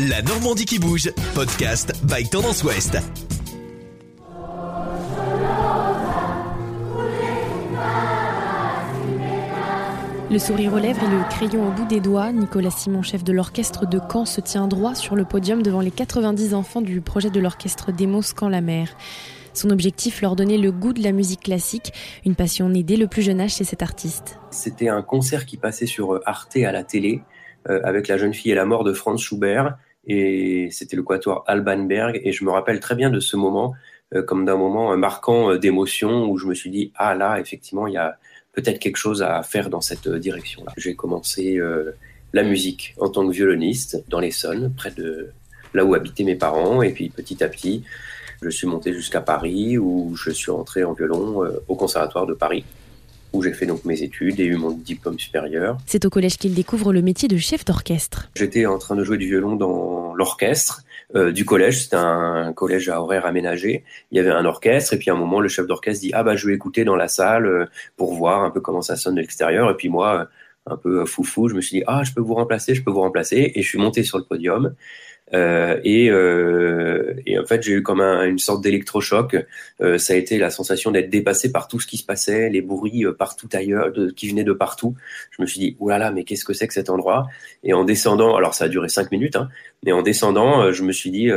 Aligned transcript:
La 0.00 0.22
Normandie 0.22 0.64
qui 0.64 0.78
bouge, 0.78 1.10
podcast 1.34 1.92
by 2.04 2.22
Tendance 2.28 2.62
Ouest. 2.62 2.98
Le 10.30 10.38
sourire 10.38 10.74
aux 10.74 10.78
lèvres 10.78 11.02
et 11.02 11.10
le 11.10 11.28
crayon 11.28 11.66
au 11.66 11.72
bout 11.72 11.84
des 11.86 11.98
doigts, 11.98 12.30
Nicolas 12.30 12.70
Simon, 12.70 13.02
chef 13.02 13.24
de 13.24 13.32
l'orchestre 13.32 13.88
de 13.88 13.98
Caen, 13.98 14.24
se 14.24 14.40
tient 14.40 14.68
droit 14.68 14.94
sur 14.94 15.16
le 15.16 15.24
podium 15.24 15.64
devant 15.64 15.80
les 15.80 15.90
90 15.90 16.54
enfants 16.54 16.80
du 16.80 17.00
projet 17.00 17.30
de 17.30 17.40
l'orchestre 17.40 17.90
Demos 17.90 18.22
Caen-la-Mer. 18.38 18.96
Son 19.52 19.70
objectif, 19.70 20.22
leur 20.22 20.36
donner 20.36 20.58
le 20.58 20.70
goût 20.70 20.92
de 20.92 21.02
la 21.02 21.10
musique 21.10 21.40
classique, 21.40 21.92
une 22.24 22.36
passion 22.36 22.68
née 22.68 22.84
dès 22.84 22.96
le 22.96 23.08
plus 23.08 23.22
jeune 23.22 23.40
âge 23.40 23.56
chez 23.56 23.64
cet 23.64 23.82
artiste. 23.82 24.38
C'était 24.52 24.90
un 24.90 25.02
concert 25.02 25.44
qui 25.44 25.56
passait 25.56 25.86
sur 25.86 26.20
Arte 26.24 26.56
à 26.58 26.70
la 26.70 26.84
télé, 26.84 27.22
euh, 27.68 27.80
avec 27.82 28.06
La 28.06 28.16
jeune 28.16 28.32
fille 28.32 28.52
et 28.52 28.54
la 28.54 28.64
mort 28.64 28.84
de 28.84 28.92
Franz 28.92 29.20
Schubert, 29.20 29.76
et 30.08 30.68
c'était 30.70 30.96
le 30.96 31.02
quatuor 31.02 31.44
Alban 31.46 31.84
Berg, 31.84 32.20
et 32.24 32.32
je 32.32 32.44
me 32.44 32.50
rappelle 32.50 32.80
très 32.80 32.94
bien 32.94 33.10
de 33.10 33.20
ce 33.20 33.36
moment, 33.36 33.74
euh, 34.14 34.22
comme 34.22 34.44
d'un 34.44 34.56
moment 34.56 34.96
marquant 34.96 35.52
euh, 35.52 35.58
d'émotion, 35.58 36.28
où 36.30 36.38
je 36.38 36.46
me 36.46 36.54
suis 36.54 36.70
dit, 36.70 36.92
ah 36.96 37.14
là, 37.14 37.38
effectivement, 37.38 37.86
il 37.86 37.94
y 37.94 37.98
a 37.98 38.18
peut-être 38.52 38.78
quelque 38.78 38.96
chose 38.96 39.22
à 39.22 39.42
faire 39.42 39.70
dans 39.70 39.80
cette 39.80 40.08
direction-là. 40.08 40.72
J'ai 40.76 40.96
commencé 40.96 41.60
la 42.32 42.42
musique 42.42 42.94
en 42.98 43.08
tant 43.08 43.24
que 43.26 43.32
violoniste 43.32 44.02
dans 44.08 44.18
l'Essonne, 44.18 44.72
près 44.76 44.90
de 44.90 45.30
là 45.74 45.84
où 45.84 45.94
habitaient 45.94 46.24
mes 46.24 46.34
parents, 46.34 46.82
et 46.82 46.90
puis 46.92 47.08
petit 47.08 47.44
à 47.44 47.48
petit, 47.48 47.84
je 48.42 48.50
suis 48.50 48.66
monté 48.66 48.92
jusqu'à 48.92 49.20
Paris 49.20 49.78
où 49.78 50.14
je 50.16 50.30
suis 50.30 50.50
entré 50.50 50.84
en 50.84 50.92
violon 50.92 51.44
euh, 51.44 51.62
au 51.68 51.74
Conservatoire 51.74 52.26
de 52.26 52.34
Paris 52.34 52.64
où 53.34 53.42
j'ai 53.42 53.52
fait 53.52 53.66
donc 53.66 53.84
mes 53.84 54.02
études 54.02 54.40
et 54.40 54.44
eu 54.44 54.56
mon 54.56 54.70
diplôme 54.70 55.18
supérieur. 55.18 55.76
C'est 55.84 56.06
au 56.06 56.08
collège 56.08 56.38
qu'il 56.38 56.54
découvre 56.54 56.94
le 56.94 57.02
métier 57.02 57.28
de 57.28 57.36
chef 57.36 57.62
d'orchestre. 57.62 58.30
J'étais 58.34 58.64
en 58.64 58.78
train 58.78 58.96
de 58.96 59.04
jouer 59.04 59.18
du 59.18 59.26
violon 59.26 59.54
dans 59.54 59.97
l'orchestre 60.18 60.82
euh, 61.14 61.32
du 61.32 61.46
collège. 61.46 61.84
C'était 61.84 61.96
un 61.96 62.52
collège 62.52 62.90
à 62.90 63.00
horaire 63.00 63.24
aménagé. 63.24 63.84
Il 64.10 64.18
y 64.18 64.20
avait 64.20 64.30
un 64.30 64.44
orchestre 64.44 64.92
et 64.92 64.98
puis 64.98 65.08
à 65.08 65.14
un 65.14 65.16
moment 65.16 65.40
le 65.40 65.48
chef 65.48 65.66
d'orchestre 65.66 66.02
dit 66.02 66.10
ah 66.12 66.22
bah 66.22 66.36
je 66.36 66.46
vais 66.46 66.54
écouter 66.54 66.84
dans 66.84 66.96
la 66.96 67.08
salle 67.08 67.46
euh, 67.46 67.66
pour 67.96 68.12
voir 68.12 68.42
un 68.42 68.50
peu 68.50 68.60
comment 68.60 68.82
ça 68.82 68.96
sonne 68.96 69.14
de 69.14 69.20
l'extérieur. 69.20 69.70
Et 69.70 69.74
puis 69.74 69.88
moi 69.88 70.28
un 70.70 70.76
peu 70.76 71.04
foufou, 71.04 71.48
je 71.48 71.54
me 71.54 71.60
suis 71.60 71.78
dit 71.78 71.84
ah 71.86 72.02
je 72.04 72.12
peux 72.12 72.20
vous 72.20 72.34
remplacer, 72.34 72.74
je 72.74 72.82
peux 72.82 72.90
vous 72.90 73.00
remplacer 73.00 73.52
et 73.54 73.62
je 73.62 73.68
suis 73.68 73.78
monté 73.78 74.02
sur 74.02 74.18
le 74.18 74.24
podium. 74.24 74.74
Euh, 75.34 75.78
et, 75.84 76.10
euh, 76.10 77.14
et, 77.26 77.38
en 77.38 77.44
fait, 77.44 77.62
j'ai 77.62 77.72
eu 77.72 77.82
comme 77.82 78.00
un, 78.00 78.24
une 78.24 78.38
sorte 78.38 78.62
d'électrochoc. 78.62 79.36
Euh, 79.80 79.98
ça 79.98 80.14
a 80.14 80.16
été 80.16 80.38
la 80.38 80.50
sensation 80.50 80.90
d'être 80.90 81.10
dépassé 81.10 81.52
par 81.52 81.68
tout 81.68 81.80
ce 81.80 81.86
qui 81.86 81.98
se 81.98 82.04
passait, 82.04 82.48
les 82.48 82.62
bruits 82.62 83.04
euh, 83.04 83.12
partout 83.12 83.48
ailleurs, 83.52 83.92
qui 84.16 84.28
venaient 84.28 84.44
de 84.44 84.52
partout. 84.52 84.94
Je 85.30 85.42
me 85.42 85.46
suis 85.46 85.60
dit, 85.60 85.76
oulala, 85.80 85.98
là 85.98 86.10
là, 86.10 86.14
mais 86.14 86.24
qu'est-ce 86.24 86.44
que 86.44 86.52
c'est 86.52 86.66
que 86.66 86.74
cet 86.74 86.90
endroit? 86.90 87.26
Et 87.62 87.72
en 87.72 87.84
descendant, 87.84 88.36
alors 88.36 88.54
ça 88.54 88.64
a 88.64 88.68
duré 88.68 88.88
cinq 88.88 89.10
minutes, 89.12 89.36
hein, 89.36 89.48
mais 89.84 89.92
en 89.92 90.02
descendant, 90.02 90.62
euh, 90.62 90.72
je 90.72 90.82
me 90.82 90.92
suis 90.92 91.10
dit, 91.10 91.30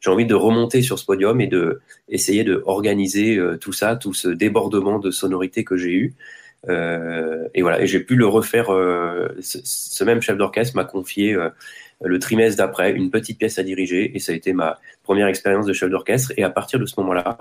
j'ai 0.00 0.10
envie 0.10 0.26
de 0.26 0.34
remonter 0.34 0.82
sur 0.82 0.98
ce 0.98 1.04
podium 1.04 1.40
et 1.40 1.46
de 1.46 1.80
essayer 2.08 2.44
de 2.44 2.62
organiser 2.66 3.38
tout 3.60 3.72
ça, 3.72 3.96
tout 3.96 4.14
ce 4.14 4.28
débordement 4.28 4.98
de 4.98 5.10
sonorité 5.10 5.64
que 5.64 5.76
j'ai 5.76 5.92
eu. 5.92 6.14
Euh, 6.68 7.48
et 7.54 7.62
voilà, 7.62 7.80
et 7.80 7.86
j'ai 7.86 8.00
pu 8.00 8.16
le 8.16 8.26
refaire. 8.26 8.72
Euh, 8.72 9.28
ce, 9.40 9.58
ce, 9.62 10.04
même 10.04 10.20
chef 10.20 10.36
d'orchestre 10.36 10.76
m'a 10.76 10.84
confié 10.84 11.34
euh, 11.34 11.50
le 12.02 12.18
trimestre 12.18 12.58
d'après 12.58 12.92
une 12.92 13.10
petite 13.10 13.38
pièce 13.38 13.58
à 13.58 13.62
diriger, 13.62 14.14
et 14.14 14.18
ça 14.18 14.32
a 14.32 14.34
été 14.34 14.52
ma 14.52 14.78
première 15.02 15.28
expérience 15.28 15.66
de 15.66 15.72
chef 15.72 15.90
d'orchestre. 15.90 16.32
Et 16.36 16.42
à 16.42 16.50
partir 16.50 16.80
de 16.80 16.86
ce 16.86 16.94
moment-là, 16.98 17.38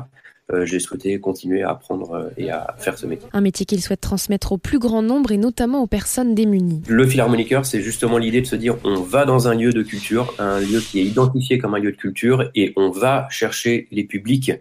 euh, 0.54 0.66
j'ai 0.66 0.80
souhaité 0.80 1.20
continuer 1.20 1.64
à 1.64 1.72
apprendre 1.72 2.32
et 2.38 2.52
à 2.52 2.76
faire 2.78 2.98
ce 2.98 3.06
métier. 3.06 3.28
Un 3.34 3.42
métier 3.42 3.66
qu'il 3.66 3.82
souhaite 3.82 4.02
transmettre 4.02 4.54
au 4.54 4.58
plus 4.58 4.80
grand 4.80 5.02
nombre 5.02 5.32
et 5.32 5.38
notamment 5.38 5.82
aux 5.82 5.88
personnes 5.88 6.36
démunies. 6.36 6.84
Le 6.88 7.06
philharmoniqueur, 7.06 7.66
c'est 7.66 7.82
justement 7.82 8.18
l'idée 8.18 8.42
de 8.42 8.45
se 8.45 8.56
dire 8.56 8.78
on 8.86 9.02
va 9.02 9.26
dans 9.26 9.48
un 9.48 9.56
lieu 9.56 9.72
de 9.72 9.82
culture, 9.84 10.34
un 10.40 10.60
lieu 10.60 10.80
qui 10.80 11.00
est 11.00 11.04
identifié 11.04 11.58
comme 11.58 11.73
un 11.76 11.80
lieu 11.80 11.92
de 11.92 11.98
culture, 11.98 12.50
et 12.56 12.72
on 12.78 12.92
va 12.92 13.28
chercher 13.30 13.88
les 13.92 14.06
publics 14.06 14.54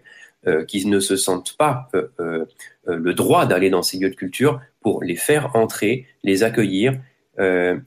euh, 0.47 0.63
qui 0.63 0.85
ne 0.85 0.99
se 0.99 1.17
sentent 1.17 1.57
pas 1.57 1.89
euh, 1.93 2.07
euh, 2.19 2.45
le 2.85 3.13
droit 3.13 3.45
d'aller 3.45 3.69
dans 3.69 3.81
ces 3.81 3.97
lieux 3.97 4.09
de 4.09 4.15
culture 4.15 4.61
pour 4.81 5.03
les 5.03 5.17
faire 5.17 5.55
entrer, 5.55 6.05
les 6.23 6.43
accueillir, 6.43 6.93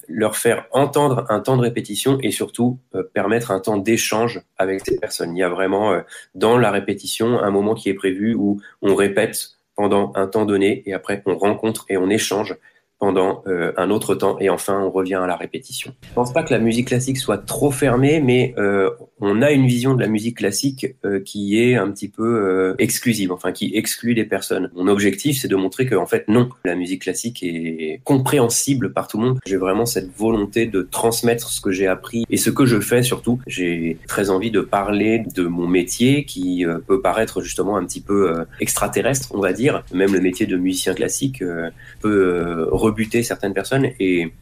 leur 0.06 0.36
faire 0.36 0.66
entendre 0.70 1.26
un 1.28 1.40
temps 1.40 1.56
de 1.56 1.62
répétition 1.62 2.18
et 2.22 2.30
surtout 2.30 2.78
permettre 3.14 3.50
un 3.50 3.58
temps 3.58 3.78
d'échange 3.78 4.42
avec 4.58 4.86
ces 4.86 4.96
personnes. 4.96 5.36
Il 5.36 5.40
y 5.40 5.42
a 5.42 5.48
vraiment 5.48 6.02
dans 6.36 6.56
la 6.56 6.70
répétition 6.70 7.40
un 7.40 7.50
moment 7.50 7.74
qui 7.74 7.88
est 7.88 7.94
prévu 7.94 8.34
où 8.34 8.60
on 8.80 8.94
répète 8.94 9.56
pendant 9.74 10.12
un 10.14 10.28
temps 10.28 10.44
donné 10.44 10.84
et 10.86 10.92
après 10.92 11.24
on 11.26 11.36
rencontre 11.36 11.84
et 11.88 11.96
on 11.96 12.10
échange 12.10 12.56
pendant 13.00 13.42
euh, 13.46 13.72
un 13.78 13.90
autre 13.90 14.14
temps 14.14 14.38
et 14.38 14.50
enfin 14.50 14.78
on 14.78 14.90
revient 14.90 15.14
à 15.14 15.26
la 15.26 15.34
répétition. 15.34 15.92
Je 16.02 16.12
pense 16.12 16.32
pas 16.32 16.42
que 16.42 16.52
la 16.52 16.60
musique 16.60 16.88
classique 16.88 17.16
soit 17.16 17.38
trop 17.38 17.70
fermée, 17.70 18.20
mais 18.20 18.54
euh, 18.58 18.90
on 19.20 19.42
a 19.42 19.50
une 19.50 19.66
vision 19.66 19.94
de 19.94 20.00
la 20.00 20.08
musique 20.08 20.38
classique 20.38 20.94
euh, 21.04 21.20
qui 21.20 21.60
est 21.60 21.76
un 21.76 21.90
petit 21.90 22.08
peu 22.08 22.74
exclusive, 22.78 23.32
enfin 23.32 23.52
qui 23.52 23.72
exclut 23.74 24.14
des 24.14 24.24
personnes. 24.24 24.70
Mon 24.74 24.88
objectif, 24.88 25.40
c'est 25.40 25.48
de 25.48 25.56
montrer 25.56 25.86
que 25.86 25.94
en 25.94 26.06
fait 26.06 26.28
non, 26.28 26.48
la 26.64 26.74
musique 26.74 27.02
classique 27.02 27.42
est 27.42 28.00
compréhensible 28.04 28.92
par 28.92 29.08
tout 29.08 29.18
le 29.18 29.24
monde. 29.26 29.38
J'ai 29.46 29.56
vraiment 29.56 29.86
cette 29.86 30.10
volonté 30.16 30.66
de 30.66 30.82
transmettre 30.82 31.50
ce 31.50 31.60
que 31.60 31.70
j'ai 31.70 31.86
appris 31.86 32.24
et 32.30 32.36
ce 32.36 32.50
que 32.50 32.66
je 32.66 32.80
fais 32.80 33.02
surtout. 33.02 33.40
J'ai 33.46 33.98
très 34.06 34.30
envie 34.30 34.50
de 34.50 34.60
parler 34.60 35.22
de 35.34 35.44
mon 35.44 35.66
métier 35.66 36.24
qui 36.24 36.64
peut 36.86 37.00
paraître 37.00 37.42
justement 37.42 37.76
un 37.76 37.84
petit 37.84 38.00
peu 38.00 38.34
extraterrestre, 38.60 39.28
on 39.32 39.40
va 39.40 39.52
dire. 39.52 39.84
Même 39.92 40.12
le 40.12 40.20
métier 40.20 40.46
de 40.46 40.56
musicien 40.56 40.94
classique 40.94 41.42
peut 42.00 42.68
rebuter 42.70 43.22
certaines 43.22 43.54
personnes 43.54 43.90
et 43.98 44.32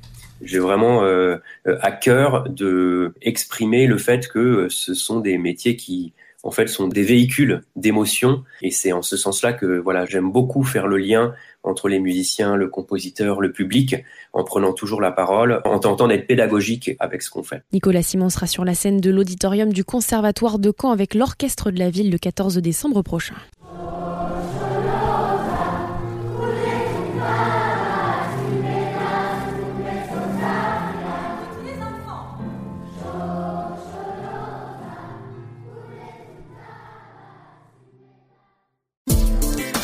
j'ai 0.42 0.58
vraiment 0.58 1.04
euh, 1.04 1.38
à 1.64 1.92
cœur 1.92 2.48
de 2.48 3.14
exprimer 3.22 3.86
le 3.86 3.98
fait 3.98 4.28
que 4.28 4.68
ce 4.70 4.94
sont 4.94 5.20
des 5.20 5.38
métiers 5.38 5.76
qui 5.76 6.12
en 6.44 6.50
fait 6.50 6.68
sont 6.68 6.88
des 6.88 7.02
véhicules 7.02 7.62
d'émotion 7.76 8.44
et 8.62 8.70
c'est 8.70 8.92
en 8.92 9.02
ce 9.02 9.16
sens-là 9.16 9.52
que 9.52 9.78
voilà 9.78 10.06
j'aime 10.06 10.30
beaucoup 10.30 10.62
faire 10.62 10.86
le 10.86 10.96
lien 10.96 11.34
entre 11.64 11.88
les 11.88 11.98
musiciens, 11.98 12.56
le 12.56 12.68
compositeur, 12.68 13.40
le 13.40 13.52
public, 13.52 13.96
en 14.32 14.44
prenant 14.44 14.72
toujours 14.72 15.00
la 15.00 15.10
parole, 15.10 15.60
en 15.64 15.78
tentant 15.78 16.08
d'être 16.08 16.26
pédagogique 16.26 16.92
avec 16.98 17.22
ce 17.22 17.30
qu'on 17.30 17.42
fait. 17.42 17.62
Nicolas 17.72 18.02
Simon 18.02 18.30
sera 18.30 18.46
sur 18.46 18.64
la 18.64 18.74
scène 18.74 19.00
de 19.00 19.10
l'auditorium 19.10 19.72
du 19.72 19.84
Conservatoire 19.84 20.58
de 20.58 20.72
Caen 20.76 20.90
avec 20.90 21.14
l'orchestre 21.14 21.70
de 21.70 21.78
la 21.78 21.90
ville 21.90 22.10
le 22.10 22.18
14 22.18 22.58
décembre 22.58 23.02
prochain. 23.02 23.34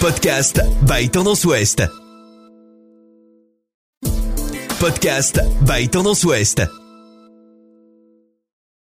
Podcast 0.01 0.59
by 0.87 1.07
Tendance 1.07 1.45
Ouest. 1.47 1.81
Podcast 4.79 5.67
by 5.67 5.87
Tendance 5.87 6.25
Ouest. 6.25 6.84